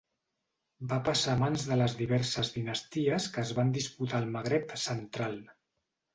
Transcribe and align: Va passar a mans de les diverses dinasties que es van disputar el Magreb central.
Va 0.93 0.97
passar 1.09 1.35
a 1.37 1.39
mans 1.41 1.65
de 1.71 1.77
les 1.81 1.95
diverses 1.99 2.49
dinasties 2.57 3.29
que 3.37 3.41
es 3.45 3.53
van 3.61 3.75
disputar 3.77 4.25
el 4.27 4.35
Magreb 4.39 4.75
central. 4.87 5.39